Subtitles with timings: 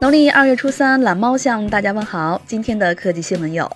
[0.00, 2.40] 农历二月初三，懒猫向大家问好。
[2.46, 3.70] 今天的科技新闻有：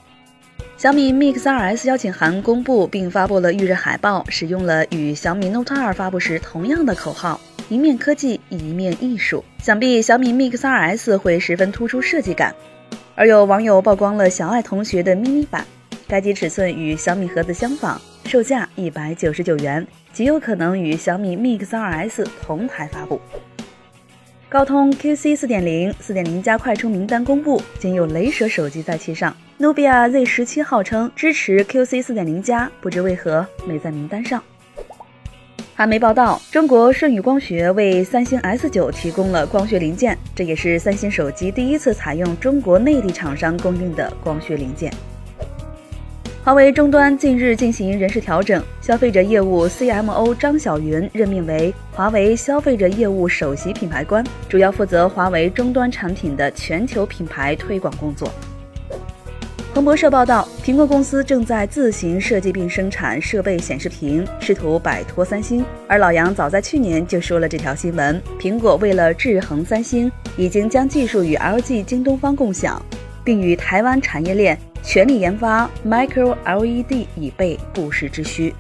[0.79, 7.39] 小米 Mix 2S 邀请函公布并发布了预热海报，使用了与小米 Note 2发布时同样的口号
[7.69, 9.45] “一面科技，一面艺术”。
[9.63, 12.55] 想必小米 Mix 2S 会十分突出设计感。
[13.15, 15.67] 而有网友曝光了小爱同学的 mini 版，
[16.09, 23.21] 该机尺寸与小米盒子相仿，售价一百九十九元，极有可能与小米 Mix 2S 同台发布。
[24.49, 29.35] 高通 QC 四点零、四点零加快充名单公布，仅有雷蛇手机在其上。
[29.59, 34.43] 努比亚 Z 十七号称支持 QC 四点零加，不知为何没在名单上。
[35.75, 44.93] 韩媒报道，中国舜宇光学为三星 S 九提供了光学零件，这也是三星手机第一次采用中国内地厂商供应的光学零件。
[46.45, 58.31] 华为终端近日进行人事调整，消费者业务 CMO 张晓云任命为华为消费者业务首席品牌官，主要负责华为终端产品的全球品牌推广工作。
[59.73, 65.65] 彭博社报道，苹果公司正在自行设计并生产设备显示屏，试图摆脱三星。
[65.89, 72.85] 而老杨早在去年就说了这条新闻，苹果为了制衡三星，已经将技术与 LG、京东方共享，
[73.25, 74.59] 并与台湾产业链。
[74.85, 78.55] 全力研发 Micro LED 以备不时之需。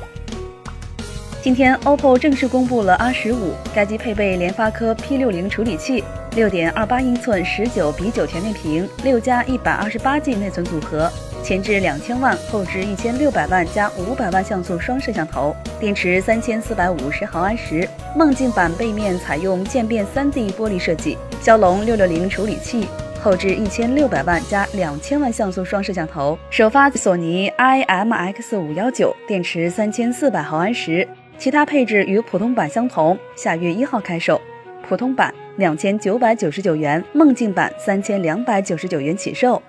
[1.42, 6.02] 今天，OPPO 正式公布了 R 十五，该机配备联发科 P 六零处理器，
[6.34, 17.86] 六点二八英寸十九比九全面屏，六加一百二十八 G 内存组合，前置两千万，后置一千六百万加五百万像素双摄像头，电池三千四百五十毫安时。
[18.17, 22.89] 梦境版背面采用渐变三 D 玻璃设计，骁龙六六零处理器。
[23.25, 31.08] 后置一千六百万加两千万像素双摄像头，首发索尼 IMX 五幺九，电池三千四百毫安时，
[31.39, 33.19] 其他配置与普通版相同。
[33.34, 34.39] 下月一号开售，
[34.86, 39.62] 普通版两千九百九十九元，梦境版三千两百九十九元起售。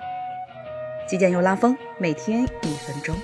[1.08, 3.16] 极简又拉风，每天一分钟。